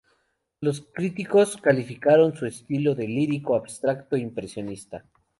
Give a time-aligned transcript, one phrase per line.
[0.61, 5.05] Los críticos calificaron su estilo de "lírico abstracto impresionista".